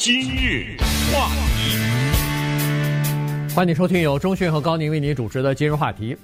[0.00, 0.76] 今日
[1.12, 1.76] 话题，
[3.52, 6.16] 欢迎收听由中讯和高宁为您主持的今日话题。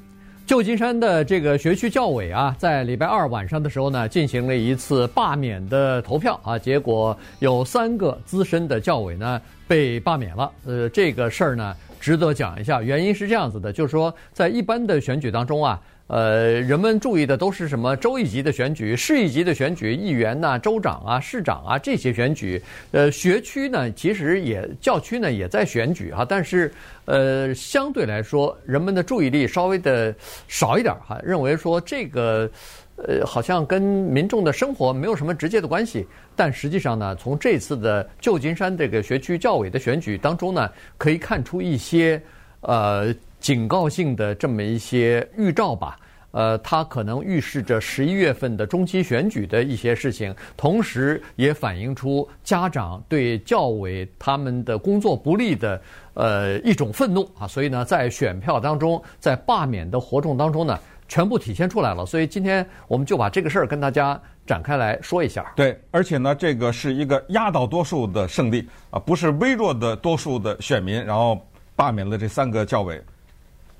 [0.46, 10.52] 旧金山的这个学区教委啊，在礼拜二晚上的时候呢，进行了一次罢免的投票啊，结果有三个资深的教委呢被罢免了。
[10.64, 15.82] 呃，这个事儿呢值得讲一下，原因是这样子的，就是说在一般的选举当中啊。
[16.06, 22.60] 呃，人们注意的都是什么州一级的选举、市一级的选举、议员呐、州长啊、市长啊这些选举。
[22.90, 26.70] 呃，学区呢，其实也教区呢也在选举哈，但是
[27.06, 30.14] 呃，相对来说，人们的注意力稍微的
[30.46, 32.50] 少一点哈，认为说这个
[32.96, 36.06] 呃好像跟民众的生活没有什么直接的关系。
[36.36, 42.22] 但实际上呢，从这次的旧金山这个学区教委的选举当中呢，可以看出一些
[42.60, 43.14] 呃。
[43.44, 45.98] 警告性的这么一些预兆吧，
[46.30, 55.78] 呃，它可能预示着十一月份的中期选举的一些事情，同时也反映出家长对教委他们的工作不利的
[56.14, 62.06] 呃一种愤怒啊，所以呢，在选票当中，在罢免的活动当中呢，全部体现出来了。
[62.06, 65.52] 所以今天我们就把这个事儿跟大家展开来说一下。
[65.54, 71.38] 对，而且呢，这个是一个压倒多数的胜利啊，不是微弱的多数的选民，然后
[71.76, 72.98] 罢免了这三个教委。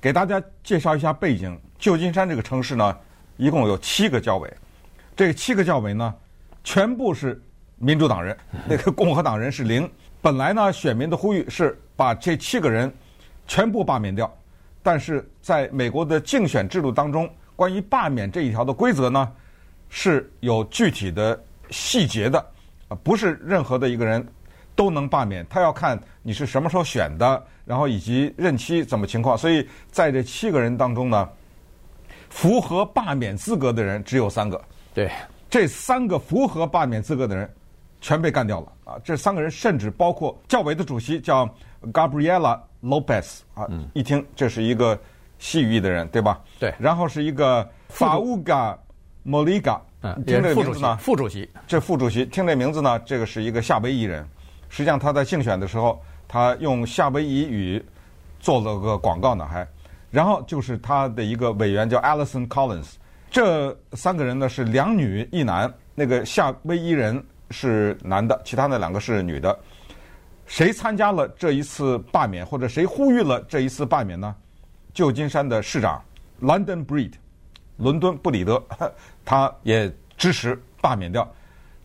[0.05, 1.59] 给大家介绍一下背景。
[1.79, 2.95] 旧金山这个城市呢，
[3.37, 4.53] 一共有七个教委，
[5.15, 6.13] 这七个教委呢，
[6.63, 7.41] 全部是
[7.77, 8.37] 民主党人，
[8.69, 9.89] 那个共和党人是零。
[10.21, 12.93] 本来呢，选民的呼吁是把这七个人
[13.47, 14.31] 全部罢免掉，
[14.83, 19.31] 但是在美国的竞选制度当中，关于罢免这一条的规则呢，
[19.89, 22.37] 是有具体的细节的，
[22.89, 24.23] 啊，不是任何的一个人
[24.75, 27.43] 都能罢免，他要看你是什么时候选的。
[27.65, 31.27] 然后以及任期怎么情况，所以在这七个人当中呢，
[32.29, 34.61] 符合罢免资格的人只有三个。
[34.93, 35.11] 对，
[35.49, 37.51] 这三个符合罢免资格的人
[37.99, 38.99] 全被干掉了啊！
[39.03, 41.49] 这三个人甚至包括教委的主席叫
[41.91, 44.95] Gabriela Lopez 啊，嗯、一听这是一个
[45.39, 46.39] 西语裔的人，对吧？
[46.59, 46.71] 对。
[46.77, 48.77] 然后是一个 Fauga
[49.25, 51.49] Molliga，嗯，听这个名字呢，副主席。
[51.65, 54.23] 这副主席听这名字呢，这个是一个夏威夷人。
[54.69, 55.99] 实际上他在竞选的时候。
[56.35, 57.81] 他用夏威夷语
[58.41, 59.65] 做了个广告呢，还，
[60.11, 62.95] 然后就是他的一个委员叫 Allison Collins，
[63.31, 69.57] 这三个人呢是两女一男，那个夏威夷人是男的，其他那两个是女的。
[70.45, 74.35] 谁参加了这一次罢免，或者谁呼吁了这一次罢免呢？
[74.93, 76.03] 旧金山的市长
[76.41, 77.13] London Breed，
[77.77, 78.61] 伦敦布里德，
[79.23, 81.25] 他也支持罢免掉，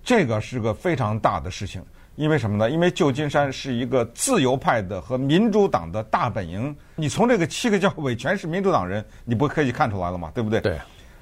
[0.03, 1.81] 这个是个非常大的事情。
[2.21, 2.69] 因为什么呢？
[2.69, 6.77] 因为旧金山是一个自由派的和民主党的大本营。
[6.95, 10.31] 你从这个七个教委全是民主党人，你不可以看出来了吗？
[10.35, 10.61] 对不对？
[10.61, 10.79] 对。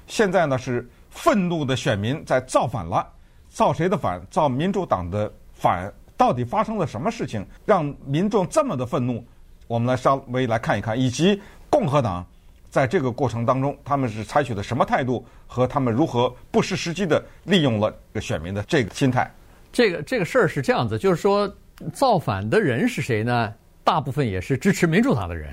[0.07, 3.07] 现在呢是愤怒的选民在造反了，
[3.47, 4.21] 造谁的反？
[4.29, 5.89] 造民主党的反。
[6.17, 9.25] 到底发生了什么事情，让民众这么的愤怒？
[9.67, 12.25] 我们来稍微来看一看，以及共和党
[12.69, 19.33] 在这个过程当中，他们是采取的什么态度，和他们如何不失时机的利用了这个选民的这个心态。
[19.71, 21.51] 这个这个事儿是这样子，就是说，
[21.93, 23.53] 造反的人是谁呢？
[23.83, 25.51] 大部分也是支持民主党的人，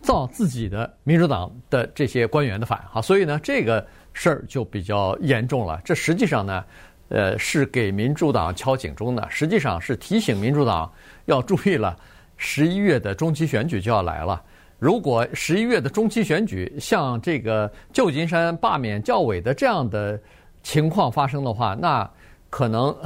[0.00, 5.80] 造自己的民主党的这些官员的反哈，所以呢，这个事儿就比较严重了。
[5.84, 6.64] 这实际上呢，
[7.10, 10.90] 呃，是给民主党敲警钟的，实际上是提醒民主党
[11.26, 11.96] 要注意了，
[12.36, 14.42] 十一月的中期选举就要来了。
[14.78, 20.20] 如果十一月的中期选举像这个旧金山罢免教委的这样的
[20.62, 22.10] 情况发生的话，那
[22.50, 22.96] 可能。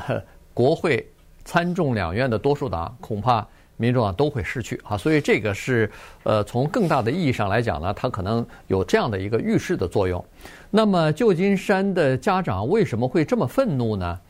[0.60, 1.10] 国会
[1.42, 3.46] 参众两院的多数党恐怕
[3.78, 5.90] 民主党都会失去啊，所以这个是
[6.22, 10.22] 呃从更大的意义上来讲呢，它可能有这样的一个预示的作用。
[10.70, 14.20] 那么旧金山的家长为什么会这么愤怒呢？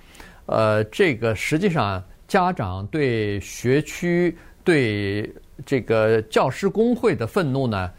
[0.47, 5.35] 呃，这个实际上家长对学区对
[5.67, 7.91] 这个教师工会的愤怒呢，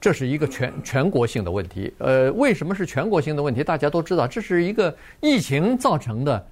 [0.00, 1.92] 这是一个全全国性的问题。
[1.98, 3.64] 呃，为什么是全国性的问题？
[3.64, 6.46] 大家都知道，这是一个疫情造成的。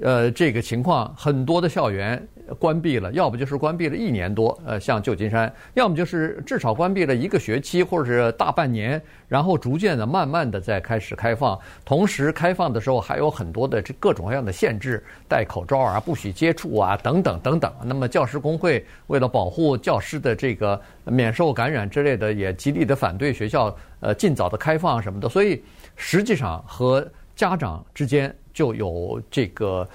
[0.00, 2.26] 呃，这个情况很多的校园
[2.58, 11.58] 关闭了，要不就是关闭了一年多，呃，像旧金山，要么就是至少关闭了一个学期或者是大半年，然后逐渐的、慢慢的再开始开放。
[11.84, 17.72] 同时，开放的时候还有很多的这各种各样的限制，戴口罩啊，不许接触啊，等等等等。
[17.84, 25.28] 那么，教师工会为了保护教师的这个免受感染之类的，也极力的反对学校呃尽早的开放什么的。
[25.28, 25.62] 所以，
[25.96, 27.06] 实际上和
[27.36, 28.34] 家长之间。
[28.54, 29.88] 就有这个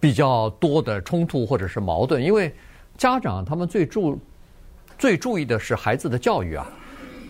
[0.00, 2.50] 比较多的冲突或者是矛盾，因为
[2.96, 4.18] 家长他们最注
[4.98, 6.66] 最注意的是孩子的教育啊。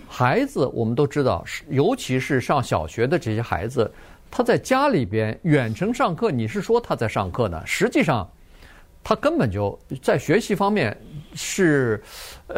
[0.08, 3.92] 孩子我们都知道，尤其是上小学的这些孩子，
[4.30, 7.60] 他在家里边远程上课，你是说他在上课呢？
[7.66, 8.30] 实际上，
[9.02, 10.96] 他根本就在学习方面
[11.34, 12.00] 是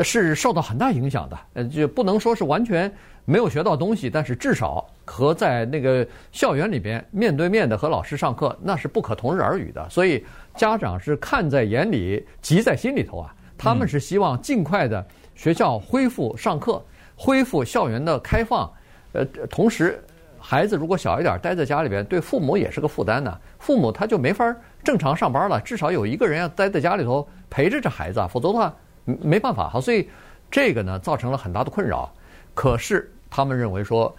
[0.03, 2.95] 是受到很大影响的，呃，就不能说是完全
[3.25, 9.89] 没有学到东西，但是至少和在那个校园里边面对面的和老师上课那是不可同日而语的。
[9.89, 10.25] 所以
[10.57, 13.35] 家长是看在眼里，急在心里头啊。
[13.57, 16.83] 他们是希望尽快的学校恢复上课，
[17.15, 18.71] 恢复校园的开放。
[19.13, 20.03] 呃，同时
[20.39, 23.39] 孩子如果小一点待在家里边，对父母也是个负担呢。
[23.59, 28.75] 父母他就没法正常上班了，至少有一个人要待在家里头陪着这孩子啊，否则的话
[29.05, 29.79] 没办法哈。
[29.79, 30.09] 所以
[30.51, 32.11] 这个呢，造成了很大的困扰。
[32.61, 34.15] 可是他们认为说，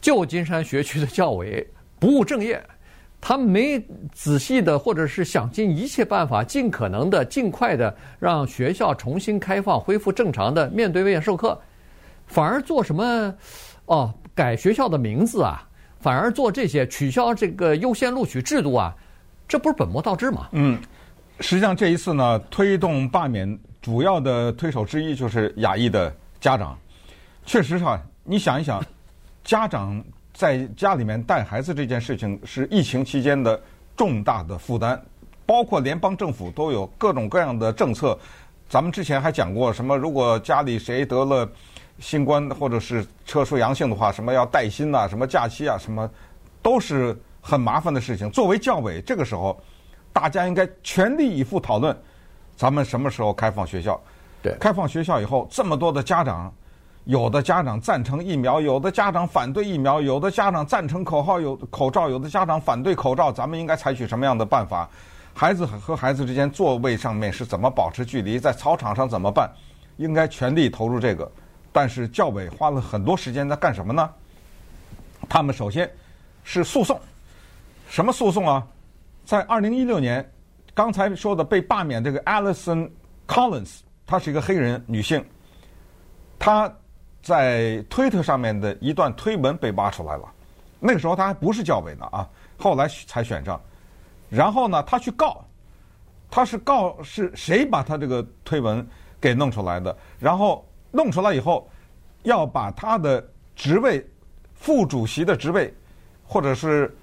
[0.00, 1.64] 旧金山学区的教委
[2.00, 2.60] 不务正业，
[3.20, 3.80] 他没
[4.12, 11.56] 仔细的或者是想尽一切办法，尽可能的尽快的让学校重新开放，恢复正常的面对面授课，
[12.26, 13.32] 反而做什么
[13.86, 15.62] 哦，改学校的名字啊，
[16.00, 18.92] 反而做这些取消这个优先录取制度啊。
[19.46, 20.48] 这不是本末倒置吗？
[20.50, 20.76] 嗯，
[21.38, 26.76] 实际上这一次呢，推动罢免主要的推手之一就是亚裔的家长。
[27.44, 28.82] 确实哈，你想一想，
[29.42, 30.02] 家长
[30.32, 33.60] 在家里面带孩子这件事情是疫情期间的
[33.96, 35.00] 重大的负担，
[35.44, 38.18] 包括联邦政府都有各种各样的政策。
[38.68, 41.50] 咱们之前还讲过什么，如果家里谁得了
[41.98, 46.08] 新冠或者是测出阳性的话，什么要带薪呐，什么假期啊，什么
[46.62, 47.16] 都是。
[47.42, 48.30] 很麻烦的事情。
[48.30, 49.58] 作为教委，这个时候
[50.12, 51.96] 大家应该全力以赴讨论，
[52.54, 53.98] 咱们什么时候开放学校？
[54.42, 56.52] 对，开放学校以后，这么多的家长，
[57.04, 63.32] 有的家长赞成疫苗，有的家长反对疫苗，有的家长赞成口号有口罩，有的家长反对口罩。
[63.32, 64.88] 咱们应该采取什么样的办法？
[65.32, 68.38] 孩子和孩子之间座位上面是怎么保持距离？
[68.38, 69.50] 在操场上怎么办？
[69.96, 71.30] 应该全力投入这个。
[71.72, 74.10] 但是教委花了很多时间在干什么呢？
[75.28, 75.90] 他们首先
[76.44, 77.00] 是诉讼。
[77.88, 78.66] 什么诉讼啊？
[79.24, 80.28] 在二零一六年，
[80.74, 82.90] 刚才说的被罢免这个 Alison
[83.26, 85.24] Collins，她是一个黑人女性，
[86.38, 86.72] 她
[87.22, 90.24] 在推特上面的一段推文被挖出来了。
[90.78, 92.28] 那个时候他还不是教委呢啊，
[92.58, 93.60] 后来才选上。
[94.28, 95.44] 然后呢，他去告，
[96.30, 98.86] 他是告是谁把他这个推文
[99.20, 99.96] 给弄出来的？
[100.18, 101.68] 然后弄出来以后，
[102.22, 104.06] 要把他的职位，
[104.54, 105.72] 副主席的职位，
[106.24, 106.94] 或者是。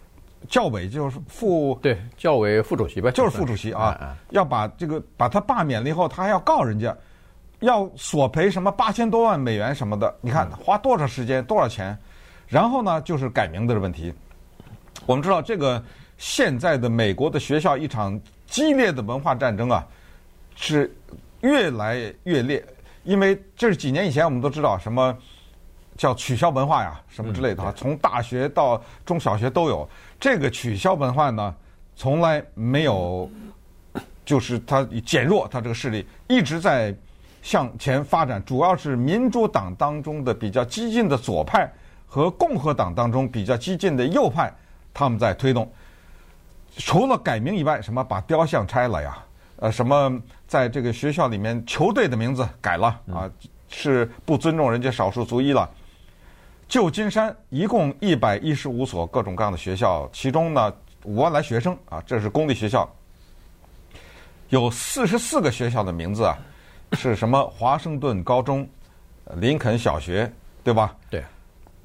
[0.48, 6.96] 教委就是副对教委副主席呗，就是副主席啊，要把这个把他罢免了以后，他还要告人家，
[7.60, 11.98] 要索赔什么八千多万美元什么的，你看花多少时间多少钱，
[12.48, 14.14] 然后呢就是改名字的问题。
[15.06, 15.84] 我们知道这个
[16.18, 19.86] 现在的美国的学校一场激烈的文化战争啊，
[20.56, 20.96] 是
[21.42, 22.66] 越来越烈，
[23.04, 25.18] 因为这是几年以前我们都知道什么。
[25.98, 29.90] 叫取消文化呀，什么之类的啊，从大学到中小学都有。
[30.20, 31.56] 这个取消文化呢，
[31.96, 33.28] 从来没有，
[34.24, 36.96] 就是它减弱它这个势力，一直在
[37.48, 38.44] 向前发展。
[38.44, 41.72] 主要是民主党当中的比较激进的左派
[42.06, 44.54] 和共和党当中比较激进的右派，
[44.94, 45.72] 他们在推动。
[46.76, 49.18] 除了改名以外，什么把雕像拆了呀？
[49.56, 53.32] 呃，什么在这个学校里面球队的名字改了啊？
[53.70, 55.70] 是不尊重人家少数族裔了。
[56.68, 60.74] 旧金山一共一百一十五所各种各样的学校，其中呢
[61.06, 62.88] 五万来学生啊，这是公立学校，
[64.50, 66.38] 有四十四个学校的名字啊，
[66.94, 67.44] 是什么？
[67.50, 68.68] 华盛顿高中、
[69.36, 70.32] 林肯小学，
[70.64, 70.96] 对吧？
[71.10, 71.24] 对。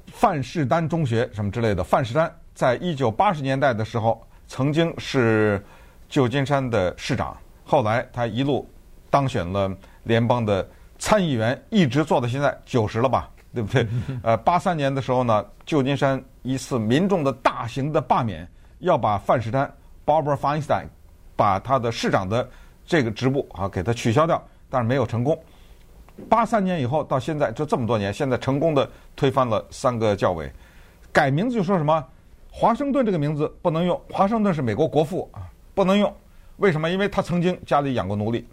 [0.07, 1.83] 范士丹中学什么之类的。
[1.83, 5.63] 范士丹在一九八十年代的时候曾经是
[6.07, 8.69] 旧金山的市长，后来他一路
[9.09, 10.67] 当选了联邦的
[10.99, 13.29] 参议员，一直做到现在九十了吧？
[13.53, 13.87] 对不对？
[14.23, 18.47] 呃，八三年的时候呢，旧金山一次民众的大型的罢免，
[18.79, 19.71] 要把范士丹
[20.05, 20.85] Barbara Feinstein
[21.35, 22.47] 把他的市长的
[22.85, 25.39] 这个职务啊给他取消掉，但是没有成功。
[26.27, 30.51] 八三年以后到现在就这么多年，现在成功的推翻了三个教委，
[31.11, 32.03] 改名字就说什么
[32.51, 36.11] 华盛顿这个名字不能用，华盛顿是美国国父啊，不能用。
[36.57, 36.89] 为什么？
[36.89, 38.47] 因为他曾经家里养过奴隶。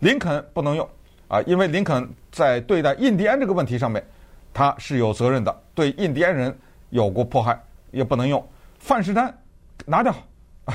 [0.00, 0.88] 林肯不能用
[1.28, 4.04] 啊，因为林肯在对待印第安这个问题上面。
[4.52, 6.58] 他是有责任的，对印第安人
[6.88, 7.56] 有过迫害，
[7.92, 8.44] 也不能用。
[8.80, 9.32] 范士丹
[9.86, 10.12] 拿掉，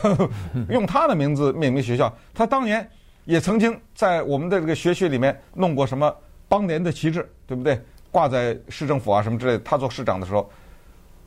[0.71, 2.13] 用他的名字命名学校。
[2.33, 2.89] 他当年
[3.25, 6.15] 也曾经在我们的这个学区里面弄过什么
[6.47, 7.79] 邦联的旗帜，对不对？
[8.11, 9.59] 挂在市政府啊什么之类的。
[9.59, 10.49] 他做市长的时候，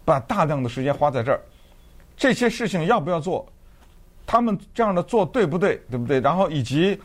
[0.04, 1.40] 把大量的时间花在这儿。
[2.16, 3.46] 这些事情要不要做？
[4.26, 5.80] 他们这样的做对不对？
[5.90, 6.20] 对不对？
[6.20, 6.98] 然后以及。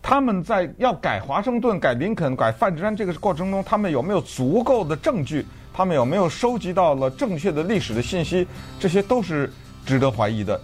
[0.00, 5.44] 他们在要改华盛顿、改林肯、改范志山这个过程中，他们有没有足够的证据？
[5.74, 8.48] 他们有没有收集到了正确的历史的信息？
[8.80, 9.52] 这些都是
[9.84, 10.58] 值得怀疑的。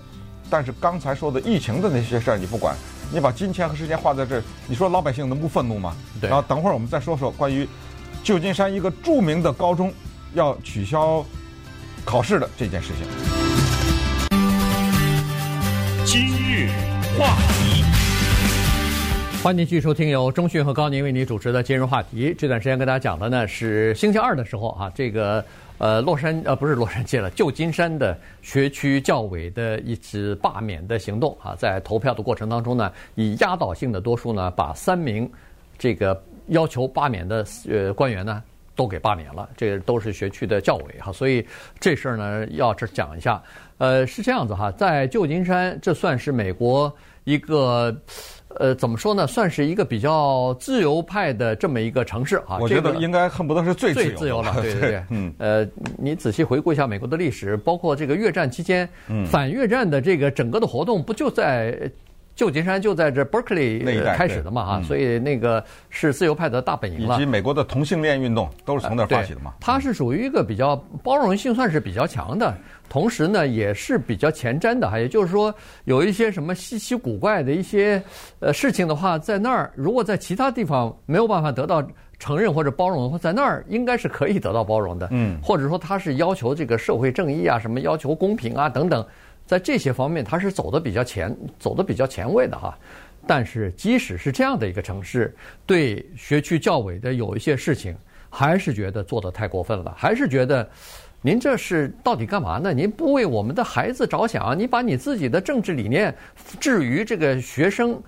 [0.48, 2.74] 但是刚才说的疫情的那些事儿你不管，
[3.14, 5.94] 你把金钱和时间花在这儿，你说老百姓能不愤怒吗？
[6.20, 6.28] 对。
[6.28, 7.66] 然后等会儿我们再说说关于
[8.24, 9.94] 旧金山一个著名的高中
[10.32, 11.24] 要取消
[12.04, 13.06] 考试的这件事情。
[16.04, 16.68] 今日
[17.16, 17.93] 话题。
[19.44, 22.34] 欢迎继续收听由中讯和高宁为你主持的今日话题。
[22.38, 25.44] 这段时间跟大家讲的呢是星期二的时候啊，这个
[25.76, 35.30] 呃洛杉呃不是洛杉矶了，旧金山的学区教委的一次罢免的行动啊，在投票的过程当中呢，以压倒性的多数呢，把三名
[35.76, 38.42] 这个要求罢免的呃官员呢
[38.74, 39.46] 都给罢免了。
[39.58, 41.46] 这都是学区的教委哈，所以
[41.78, 43.42] 这事儿呢要这讲一下。
[43.76, 46.90] 呃，是这样子哈，在旧金山，这算是美国
[47.24, 47.94] 一个。
[48.58, 49.26] 呃，怎么说呢？
[49.26, 52.58] 算是一个比较自由派的这么一个城市啊。
[52.60, 55.04] 我觉得应该恨不得是最最自由了，对对对。
[55.10, 55.32] 嗯。
[55.38, 55.66] 呃，
[55.98, 58.88] 你仔细回顾一下美国的历史，包括这个越战期间，
[59.26, 61.90] 反越战的这个整个的活动，不就在
[62.34, 64.64] 旧金山，就在这 Berkeley 开始的嘛？
[64.64, 67.14] 哈，所以那个是自由派的大本营了。
[67.14, 69.54] 以及美国的同性恋运动都是从那儿发起的嘛。
[69.60, 72.52] 它是属于一个比较包容性算是比较强的。
[72.88, 75.52] 同时呢，也是比较前瞻的哈，也就是说，
[75.84, 78.02] 有一些什么稀奇古怪的一些
[78.40, 81.82] 呃事情的话，在那儿如果在其他地方没有办法得到
[82.18, 85.08] 承认或者包容的话，在那儿应该是可以得到包容的。
[85.12, 89.04] 嗯，或者说他是要求这个社会正义啊，什么要求公平啊等等，
[89.46, 92.76] 在这些方面他是走的比较前，走的比较前卫的哈。
[93.26, 95.34] 但是即使是这样的一个城市，
[95.66, 97.96] 对学区教委的有一些事情，
[98.28, 100.68] 还是觉得做的太过分了，还是觉得。
[101.26, 102.74] 您这是到底干嘛呢？
[102.74, 106.14] 您不为我们的孩子着想，你把你自己的政治理念
[106.60, 107.98] 置于这个学生、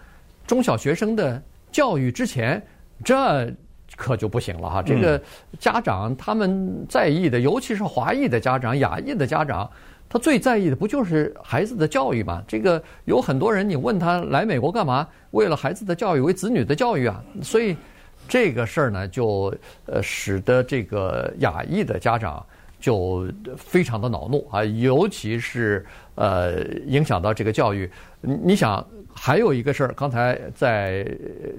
[0.47, 2.63] 中小学生的教育之前，
[3.03, 3.51] 这
[3.97, 4.83] 可就不行了哈。
[4.83, 5.19] 这个
[5.59, 9.71] 家长他们在意的，尤其是华裔的家长、亚裔的家长，
[10.09, 12.43] 他最在意的不就是孩子的教育吗？
[12.47, 15.07] 这个有很多人，你问他来美国干嘛？
[15.33, 17.23] 为了孩子的教育，为子女的教育啊。
[17.43, 17.77] 所以
[18.29, 19.55] 这个事儿呢，就
[19.87, 22.45] 呃使得这个亚裔的家长。
[22.79, 25.85] 就非常的恼怒啊，尤其是
[26.15, 27.91] 呃影响到这个教育。
[28.21, 31.05] 你想，还有一个事儿，刚才在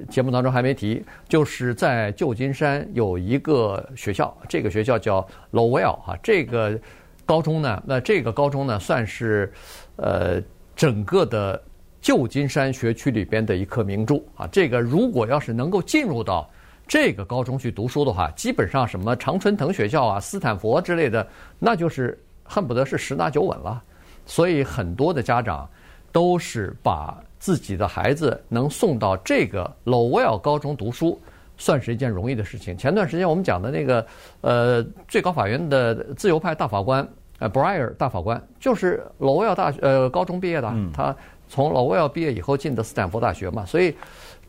[0.10, 6.80] 节目当中还没提，就是在旧金山有一个学校，这个学校叫 Lowell 啊，这个
[7.28, 9.52] 高中呢，那这个高中呢，算是
[9.98, 10.42] 呃
[10.76, 11.62] 整个的
[12.02, 14.48] 旧金山学区里边的一颗明珠啊。
[14.48, 16.50] 这个如果要是能够进入到
[16.88, 21.28] 这个高中去读书的话，基本上什么常春藤学校啊、斯坦福之类的，
[21.60, 23.84] 那就是恨不得是十拿九稳了。
[24.26, 25.70] 所以很多的家长
[26.14, 31.22] 都是把自己的孩子能送到这个 Lowell 高中读书，
[31.58, 32.78] 算是一件容易的事情。
[32.78, 34.06] 前段时间我们讲的那个
[34.42, 37.08] 呃最高法院的自由派大法官
[37.40, 41.16] 呃 Breyer 大法官，就是 Lowell 大学呃高中毕业的，他
[41.50, 43.96] 从 Lowell 毕业以后进的斯坦福大学嘛，所以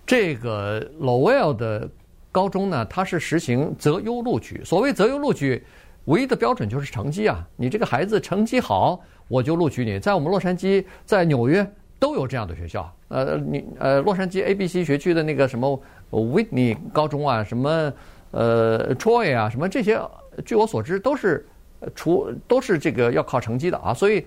[0.06, 1.88] 这个 Lowell 的。
[2.30, 4.62] 高中呢，它是实行择优录取。
[4.62, 5.60] 所谓择优录取，
[6.04, 7.44] 唯一的标准就是成绩啊。
[7.56, 9.98] 你这个孩子成绩好，我就录取你。
[9.98, 12.94] 在我们洛杉矶，在纽约都有这样的学校。
[13.08, 17.92] 呃，你呃，洛杉矶 ABC 学区的那个什么 Whitney 高中啊，什么
[18.30, 20.00] 呃 Troy 啊，什么这些，
[20.44, 21.46] 据我所知都是
[21.94, 23.94] 除都是这个要靠成绩的啊。
[23.94, 24.26] 所以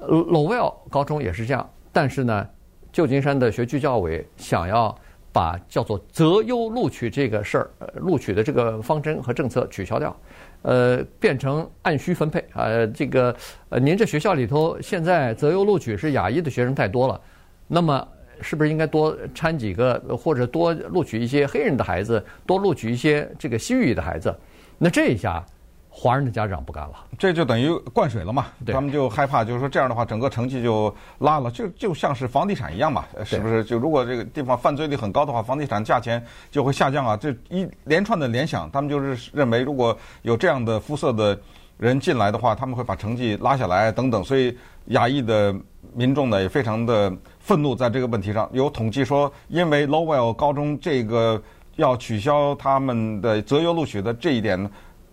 [0.00, 1.68] Lowell 高中也是这样。
[1.92, 2.48] 但是呢，
[2.92, 4.96] 旧金山的学区教委想要。
[5.30, 10.16] 把叫做择优录取这个事儿，录取的这个方针和政策取消掉，
[10.62, 12.42] 呃，变成按需分配。
[12.54, 13.36] 呃，这个
[13.68, 17.20] 呃，您这学校里头现在择优录取是亚裔的学生太多了，
[17.68, 18.08] 那么
[18.40, 24.34] 是不是应该多掺几个，或者多录取一些黑人的孩子，多录取一些这个西域的孩子？
[24.78, 25.44] 那这一下。
[25.90, 28.46] 华人的家长不干了，这就等于灌水了嘛？
[28.68, 33.64] 他们就害怕，就是说这样的话，整个成绩就拉了，就就像是房地产一样嘛，是不是？
[33.64, 37.16] 就如果这个地方犯罪率很高的话，房地产价钱就会下降啊。
[37.16, 41.36] 这一连串的联想，他们就是认为，如果有这样的肤色的
[41.78, 44.22] 人进来的话，他们会把成绩拉下来等等。
[44.22, 44.54] 所以
[44.88, 45.54] 亚裔的
[45.94, 51.42] 民众呢也非常的愤怒，在这个问题上有统计说，因为 Lowell 高中这个
[51.76, 54.70] 要取消他们的择优录取的这一点。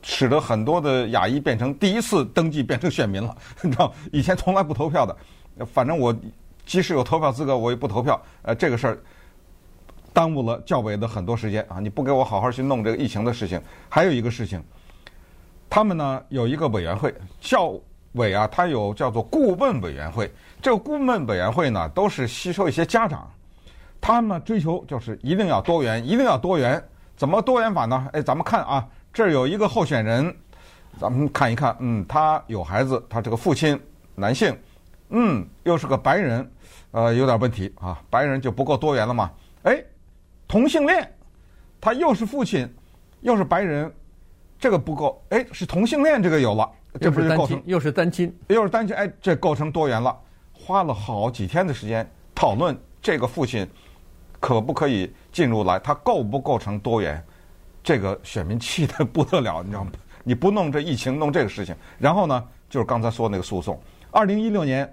[0.08, 6.16] 使得很多的亚裔变成第一次登记变成选民了， 你知道，以前从来不投票的，反正我
[6.64, 8.22] 即使有投票资格，我也不投票。
[8.44, 9.00] 呃，这个事儿
[10.14, 11.80] 耽误了教委的很多时间啊！
[11.80, 14.64] 你不给我好好去弄这个疫情的事情，还有一个事情，
[15.76, 17.78] 他们呢有一个委员会，教
[18.14, 20.32] 委啊，他有叫做顾问委员会。
[20.62, 23.30] 这个顾问委员会呢，都是吸收一些家长，
[24.00, 26.82] 他们追求就是一定要多元，一定要多元。
[27.18, 28.08] 怎么多元法呢？
[28.14, 28.88] 哎，咱们看啊。
[29.12, 30.34] 这儿有一个候选人，
[30.98, 33.78] 咱们看一看，嗯，他有孩子，他这个父亲
[34.16, 34.58] 男性，
[35.10, 36.50] 嗯，又是个白人，
[36.92, 39.30] 呃，有点问题啊，白人就不够多元了嘛。
[39.64, 39.84] 哎，
[40.48, 41.14] 同性恋，
[41.82, 42.66] 他又是父亲，
[43.20, 43.94] 又是白人，
[44.60, 45.24] 这个不够。
[45.30, 46.70] 哎，是同性恋，这个有了，
[47.00, 50.16] 这不是构成又是单亲，又是单亲，哎，这构成多元了。
[50.54, 53.68] 花了好几天的时间讨论这个父亲
[54.40, 57.24] 可不可以进入来，他构不构成多元？
[57.84, 59.92] 这个选民气得不得了，你知道吗？
[60.24, 63.80] 你不弄这疫情，弄这个事情，然后呢，就是刚才说那个诉讼。
[64.10, 64.92] 二零一六年，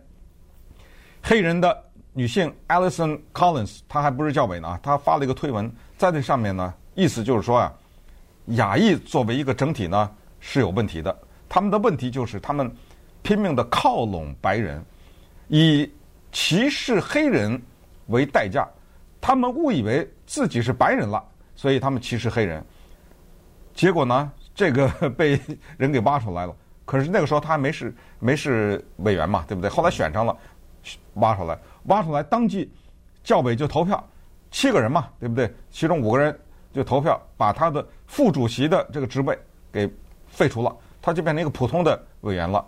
[1.23, 7.73] 黑人的女性 Alison Collins，她还不是教委呢，她发了一个推文，在那上面呢，意思就是说啊，
[8.47, 11.17] 亚裔作为一个整体呢是有问题的，
[11.49, 12.71] 他们的问题就是他们
[13.23, 14.85] 拼命的靠拢白人，
[15.49, 15.91] 以
[16.33, 17.61] 歧视黑人
[18.09, 18.69] 为代价，
[19.21, 21.23] 他们误以为自己是白人了，
[21.55, 22.65] 所以他们歧视黑人。
[23.75, 25.41] 结果呢，这个被
[25.79, 26.55] 人给挖出来了。
[26.85, 29.71] 可是那个时候他还没是没是委员嘛，对不对？
[29.71, 30.37] 后来选上了，
[31.15, 32.71] 挖出来，挖出来，当即
[33.23, 34.05] 教委就投票，
[34.51, 35.51] 七个人嘛，对不对？
[35.71, 36.39] 其中五个人
[36.73, 39.39] 就投票，把他的副主席的这个职位
[39.71, 39.91] 给
[40.29, 42.65] 废除了，他就变成一个普通的委员了。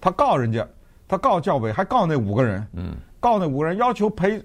[0.00, 0.66] 他告人家，
[1.06, 4.42] 他告教委，还告那五个人，嗯，告那五个人要求赔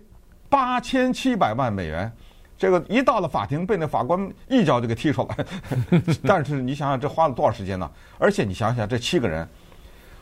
[0.50, 2.12] 八千七百万美元。
[2.58, 5.46] 这个一到了法庭，被那法官一脚就给踢出来。
[6.24, 7.89] 但是你想想，这花了多少时间呢？
[8.18, 9.48] 而且你想想，这七个人，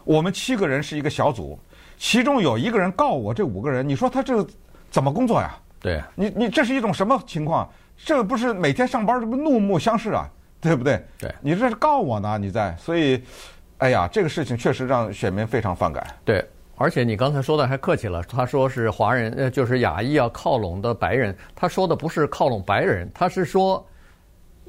[0.03, 1.59] 我们七个人是一个小组，
[1.97, 4.47] 其中有一个人告我，这五个人，你说他这个
[4.89, 5.55] 怎么工作呀？
[5.79, 7.69] 对，你你这是一种什么情况？
[7.97, 10.29] 这不是每天上班这不怒目相视啊，
[10.61, 11.03] 对不对？
[11.17, 12.37] 对，你这是告我呢？
[12.37, 13.21] 你在，所以，
[13.77, 16.05] 哎呀，这个事情确实让选民非常反感。
[16.23, 16.43] 对。
[16.75, 21.33] 而且你刚才说的还客气了，他说是华人，呃，就是亚裔要靠拢的白人。
[21.55, 23.85] 他说的不是靠拢白人，他是说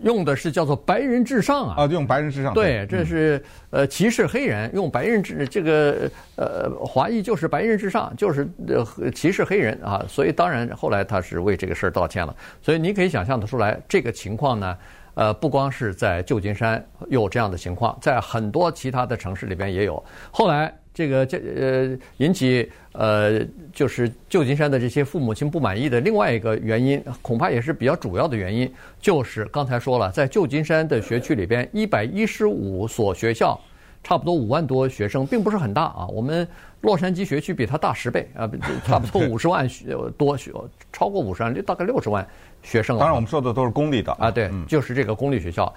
[0.02, 1.74] 用的是叫做“白人至上”啊。
[1.78, 2.52] 啊，用“白人至上”。
[2.54, 10.04] 对，这是呃歧视黑人，用“白人至”这个呃华裔就是“白人至上”，就是呃歧视黑人啊。
[10.08, 12.34] 所以当然后来他是为这个事儿道歉了。
[12.60, 14.76] 所以你可以想象得出来，这个情况呢，
[15.14, 20.02] 呃，不光是在旧金山有这样的情况，在很多其他的城市里边也有。
[20.30, 20.74] 后来。
[20.94, 23.40] 这个这呃引起呃
[23.72, 33.60] 就是旧金山的这些父母亲不满意的另外一个原因，恐怕也是比较主要的原因，就是刚才说了，在旧金山的学区里边，一百一十五所学校，
[34.04, 36.06] 差不多五万多学生，并不是很大啊。
[36.06, 36.46] 我们
[36.82, 38.48] 洛杉矶学区比它大十倍啊，
[38.86, 40.52] 差不多五十万学多学，
[40.92, 42.24] 超过五十万，大概六十万
[42.62, 42.96] 学生。
[42.96, 45.74] 当然，我们说的都是公立的啊，对，就是这个公立学校。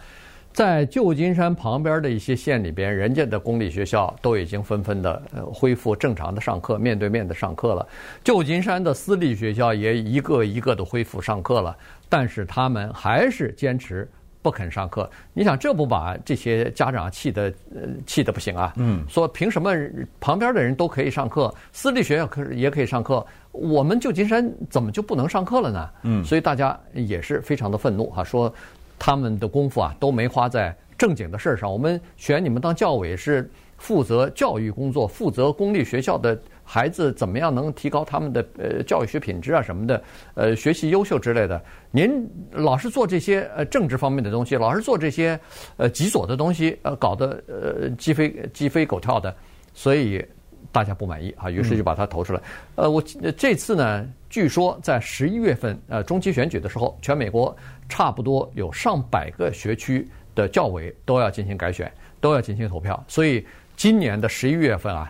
[0.58, 5.22] 在旧金山旁边的一些县里边，人家的公立学校都已经纷纷的
[5.54, 7.88] 恢复正常的上课，面对面的上课了。
[8.24, 11.78] 旧金山的私立学校也一个一个的恢复上课了，
[12.10, 14.10] 但是他们还是坚持
[14.42, 15.08] 不肯上课。
[15.32, 18.74] 你想，这不把这些家长气得呃气得不行啊？
[18.78, 19.72] 嗯，说凭什么
[20.20, 25.90] 旁边的人都可以上课，私立学校可也可以上课，我们旧金山怎么就不能上课了呢？
[26.02, 28.52] 嗯，所以大家也是非常的愤怒哈，说。
[28.98, 31.72] 他们的功夫啊都没花在正经的事儿上。
[31.72, 41.62] 我们选你们当教委是负责教育工作，负责公立学校的孩子怎么样能提高他们的呃教育学品质啊什么的，呃学习优秀之类的。
[41.92, 45.40] 您老是做这些呃政治方面的东西，老是做这些
[45.78, 49.34] 呃极左的东西，呃搞得呃鸡飞鸡飞狗跳的，
[49.74, 50.26] 所以
[50.72, 52.42] 大家不满意啊，于是就把他投出来。
[52.76, 53.02] 呃，我
[53.38, 57.56] 这次呢，据说在十一月份呃中期选举的时候，全美国。
[57.90, 65.10] 差不多有上百个学区的教委都要进行改选，都要进行投票，所以今年的十一月份啊，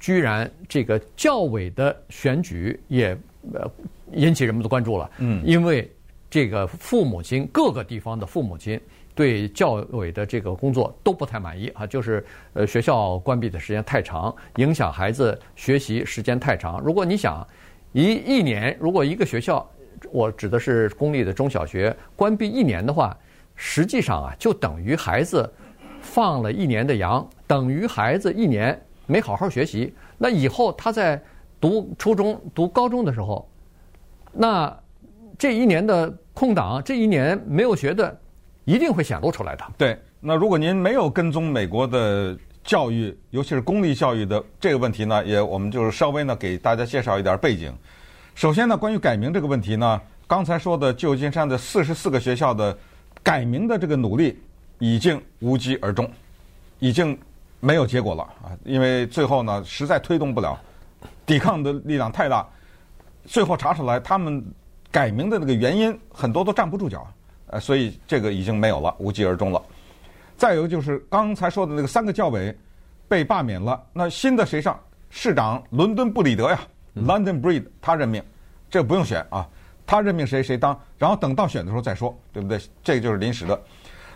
[0.00, 3.16] 居然这个教委的选举也
[3.54, 3.70] 呃
[4.14, 5.08] 引起人们的关注了。
[5.18, 5.88] 嗯，因为
[6.28, 8.80] 这个父母亲各个地方的父母亲
[9.14, 16.80] 对教委的这个工作都不太满意啊，就是呃学校关闭的时间太长，影响孩子学习时间太长。
[16.80, 17.46] 如果你想
[17.92, 19.68] 一一年，如果一个学校。
[20.10, 23.16] 我指的是公立的中小学关闭一年的话，
[23.54, 25.48] 实际上啊，就等于孩子
[26.00, 29.94] 放了一年的羊，等于孩子一年没好好学习。
[30.18, 31.22] 那以后他在
[31.60, 33.48] 读初中、读高中的时候，
[34.32, 34.76] 那
[35.38, 38.20] 这一年的空档，这一年没有学的，
[38.64, 39.64] 一定会显露出来的。
[39.78, 47.72] 对，那如果您没有跟踪美国的教育，尤其是公立教育的这个问题呢，也我们就是稍微呢给大家介绍一点背景。
[48.34, 52.76] 首先呢，关于改名这个问题呢，刚才说的旧金山的四十四个学校的
[53.22, 54.40] 改名的这个努力
[54.78, 56.08] 已经无疾而终，
[56.78, 57.18] 已经
[57.60, 58.56] 没有结果了啊！
[58.64, 60.58] 因为最后呢，实在推动不了，
[61.26, 62.46] 抵抗的力量太大，
[63.26, 64.44] 最后查出来他们
[64.90, 67.06] 改名的那个原因很多都站不住脚，
[67.48, 69.62] 呃，所以这个已经没有了，无疾而终了。
[70.42, 72.52] 再有就是刚才说的那个三个教委
[73.06, 74.76] 被罢免了，那新的谁上？
[75.08, 76.58] 市长伦敦布里德呀
[76.96, 78.20] ，London Breed，他任命，
[78.68, 79.48] 这不用选啊，
[79.86, 82.60] 他任命谁谁当，然后等到选的时候再说，对不对？
[82.82, 83.62] 这个就是临时的。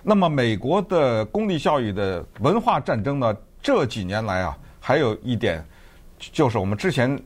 [0.02, 5.64] 那么美国的公立教育的文化战争呢，这几年来啊，还有一点，
[6.18, 7.16] 就是我们之前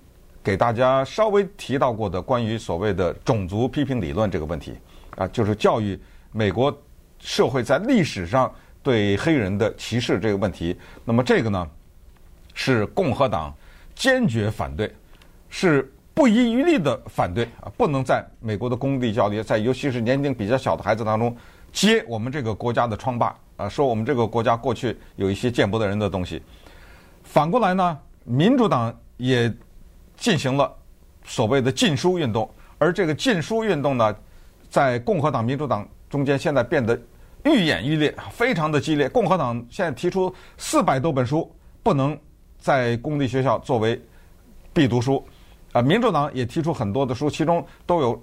[0.44, 4.74] 给大家稍微提到过的关于所谓的种族批评理论这个问题
[5.16, 5.98] 啊，就是教育
[6.32, 6.70] 美国
[7.18, 10.76] 社会在历史上对黑人的歧视这个问题。
[11.04, 11.68] 那么这个呢，
[12.54, 13.54] 是共和党。
[13.92, 14.90] 坚决反对，
[15.50, 17.68] 是不遗余力的反对啊！
[17.76, 21.36] 不能在美国的公立教育，在尤其是年龄比较小的孩子当中
[21.70, 26.40] 揭我们这个国家的疮疤啊，说我们这个国家过去有一些见不得人的东西。
[27.24, 29.52] 反过来呢，民主党也
[30.16, 30.74] 进行了
[31.26, 34.16] 所谓的禁书运动，而这个禁书运动呢，
[34.70, 36.98] 在共和党、民主党中间现在变得
[37.44, 39.08] 愈演愈烈，非常的激烈。
[39.08, 41.50] 共和党现在提出四百多本书
[41.82, 42.18] 不能。
[42.62, 43.98] 在公立学校作为
[44.70, 45.26] 必读书，
[45.72, 48.22] 啊，民主党也提出很多的书，其中都有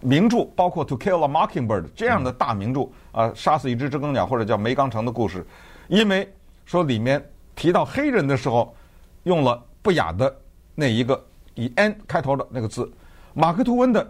[0.00, 5.42] 名著，包括《To Kill a Mockingbird》这样的大名著，啊，杀死一只知更鸟或者叫梅冈城的故事，
[5.88, 6.30] 因为
[6.66, 7.26] 说里面
[7.56, 8.76] 提到黑人的时候
[9.22, 10.36] 用了不雅的
[10.74, 11.18] 那一个
[11.54, 12.92] 以 N 开头的那个字，
[13.32, 14.04] 马克吐温的《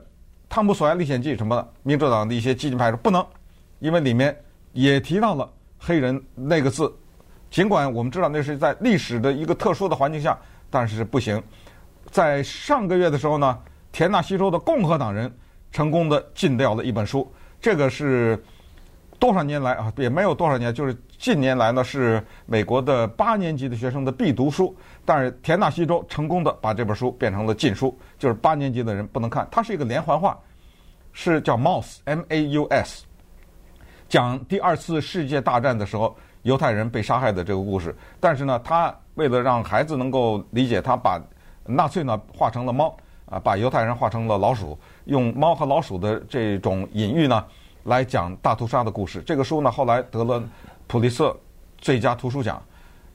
[0.48, 3.24] 汤姆索亚历险记》什么的，民主党的一些激进派说不能，
[3.78, 4.36] 因为里面
[4.72, 6.92] 也提到了黑人那个字。
[7.50, 11.42] 尽管我们知道那是在历史的一个特殊的环境下，但是不行。
[12.10, 13.58] 在上个月的时候呢，
[13.90, 15.34] 田纳西州的共和党人
[15.72, 18.42] 成功的禁掉了一本书，这个是
[19.18, 24.76] 多少年来啊，也没有多少年，就是近年来呢是美国的八年级的学生的必读书。
[25.04, 29.48] 但是田纳西州成功的把这本书变成了禁书，就是八年级的人不能看。
[29.50, 30.38] 它是一个连环画，
[31.12, 33.04] 是叫 Mouse M A U S
[34.08, 36.16] 讲第二次世界大战的时候。
[36.42, 41.20] 犹太人被杀害的这个故事，但是呢，他为了让孩子能够理解，他把
[41.66, 47.44] 纳粹呢画成了猫啊，把犹太人画成了老鼠，用猫和老鼠的这种隐喻呢
[47.84, 49.20] 来讲大屠杀的故事。
[49.22, 50.42] 这个书呢后来得了
[50.86, 51.36] 普利策
[51.76, 52.62] 最佳图书奖，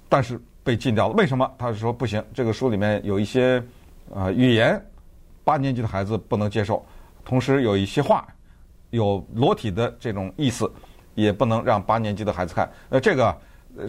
[0.09, 1.13] 但是被禁掉了。
[1.13, 1.49] 为什么？
[1.57, 3.63] 他说不行，这个书里面有一些
[4.13, 4.79] 呃语言，
[5.45, 6.85] 八年级的孩子不能接受，
[7.23, 8.27] 同时有一些话
[8.93, 10.71] 有裸体的这种意思。
[11.15, 12.67] 也不能让八年级的孩子看。
[12.89, 13.37] 呃，这个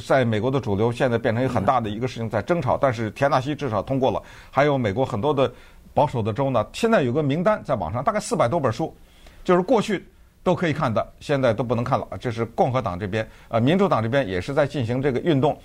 [0.06, 2.76] 在美国的主流现在变成一个很大的一个事情，在争吵。
[2.76, 5.50] 但是田纳西至少通过了，还有美国很多的
[5.94, 8.94] 保守的州呢，现在有个名单在网上，大概四百多本书，
[9.42, 10.06] 就是过去
[10.42, 12.06] 都可以看的，现在都不能看了。
[12.20, 15.58] 这是共和党这边，呃，民主党这边也是在进行这个运动。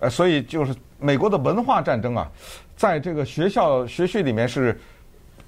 [0.00, 2.30] 呃，所以就是美国的文化战争啊，
[2.76, 4.78] 在这个学校学区里面是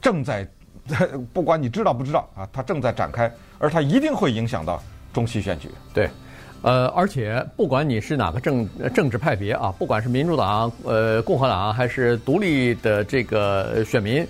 [0.01, 0.49] 正在，
[1.33, 4.83] 不管你知道不知道啊，它正在展开，而它一定会影响到。
[5.11, 6.09] 中期选举，对，
[6.61, 14.25] 呃，而且不管你是哪个政政治派别啊，不管是民主党、呃共和党还是独立的这个选民，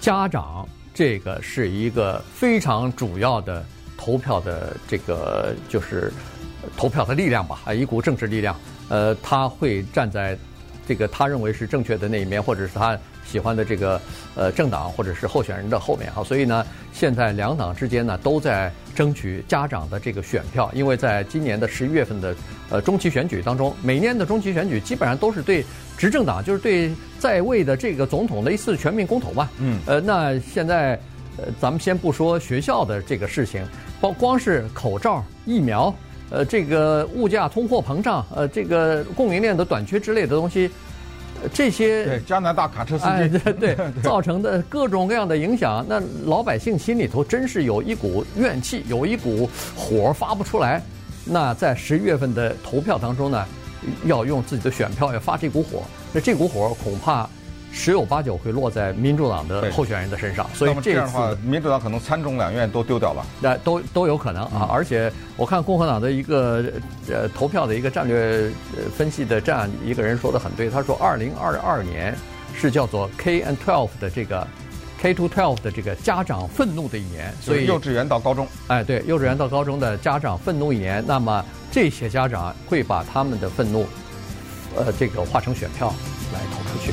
[0.00, 3.64] 家长这个是一个非常主要的
[3.96, 6.12] 投票的这个就是
[6.76, 8.54] 投票的力量吧，啊，一股政治力量，
[8.88, 10.36] 呃，他会站在
[10.88, 12.98] 这个他认为是正确的那一面，或者是他。
[13.30, 14.00] 喜欢的这个
[14.34, 22.34] 呃政党或者是候选人的后面哈，所以呢，现在两党之间呢都在争取家长的这个选票，因为在今年的十一月份的
[22.70, 25.64] 呃中期选举当中，每年的中期选举基本上都是对
[25.96, 29.48] 执政党，就是对在位的这个总统的一次全面公投嘛。
[29.58, 29.78] 嗯。
[29.86, 30.98] 呃，那现在
[31.36, 33.64] 呃咱们先不说学校的这个事情，
[34.00, 35.94] 包光是口罩、疫苗，
[36.30, 40.68] 呃，这个物价通货膨胀，呃，这个供应链的短缺之类的东西。
[41.52, 50.82] 这些对加拿大卡车司机、哎、对，对 造成的各种各样的影响，那老百姓心里头真是有一股怨气，有一股火发不出来。
[51.24, 53.44] 那在十一月份的投票当中呢，
[54.04, 57.28] 要用自己的选票要发这股火，那这股火恐怕。
[57.72, 63.24] 十有八九会落在民主党的候选人的身上，所以这，这样的话，民主党可能参众两院都丢掉了。
[63.40, 64.68] 那都都有可能啊！
[64.70, 66.64] 而且我看共和党的一个
[67.08, 68.50] 呃投票的一个战略
[68.96, 72.14] 分析的这样一个人说的很对，他说二零二二年
[72.54, 74.46] 是叫做 K and twelve 的这个
[74.98, 83.86] K to twelve 的这个家长愤怒的一年，所以幼稚园到高中，哎，对，幼稚园到高中的家长愤怒一年，那么这些家长会把他们的愤怒，
[84.76, 85.94] 呃，这个化成选票
[86.34, 86.92] 来投出去。